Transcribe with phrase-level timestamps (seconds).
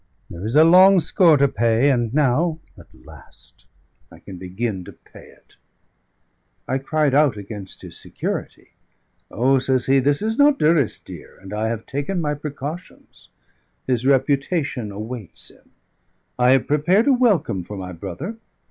[0.31, 3.67] There is a long score to pay, and now at last
[4.11, 5.57] I can begin to pay it."
[6.67, 8.69] I cried out against his security.
[9.29, 13.29] "O!" says he, "this is not Durrisdeer, and I have taken my precautions.
[13.85, 15.69] His reputation awaits him;
[16.39, 18.37] I have prepared a welcome for my brother.